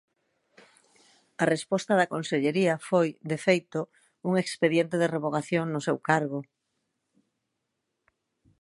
A 1.41 1.45
resposta 1.53 1.93
da 1.99 2.09
Consellaría 2.13 2.73
foi, 2.89 3.09
de 3.31 3.37
feito, 3.47 3.79
un 4.27 4.33
expediente 4.43 4.95
de 5.01 5.11
revogación 5.15 5.65
no 5.69 5.81
seu 5.87 5.97
cargo. 6.09 6.39